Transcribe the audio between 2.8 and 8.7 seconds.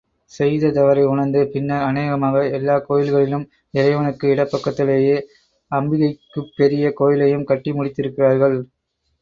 கோயில்களிலும் இறைவனுக்கு இடப்பக்கத்திலேயே அம்பிகைக்குப் பெரிய கோயிலையும் கட்டி முடித்திருக்கிறார்கள்.